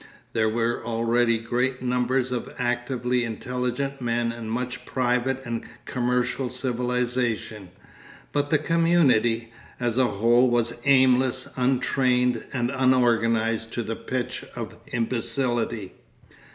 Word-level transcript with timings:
There 0.33 0.49
were 0.49 0.83
already 0.83 1.37
great 1.37 1.83
numbers 1.83 2.31
of 2.31 2.55
actively 2.57 3.23
intelligent 3.23 4.01
men 4.01 4.31
and 4.31 4.49
much 4.49 4.83
private 4.83 5.45
and 5.45 5.61
commercial 5.85 6.49
civilisation, 6.49 7.69
but 8.31 8.49
the 8.49 8.57
community, 8.57 9.53
as 9.79 9.99
a 9.99 10.07
whole, 10.07 10.49
was 10.49 10.81
aimless, 10.85 11.49
untrained 11.55 12.43
and 12.51 12.71
unorganised 12.71 13.73
to 13.73 13.83
the 13.83 13.95
pitch 13.95 14.43
of 14.55 14.73
imbecility. 14.91 15.93